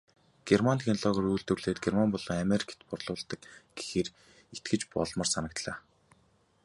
Герман 0.47 0.77
технологиор 0.79 1.25
нь 1.25 1.33
үйлдвэрлээд 1.35 1.79
Герман 1.83 2.09
болон 2.13 2.37
Америкт 2.45 2.79
борлуулдаг 2.89 3.39
гэхээр 3.77 4.07
итгэж 4.53 4.81
болмоор 4.93 5.29
санагдлаа. 5.31 5.77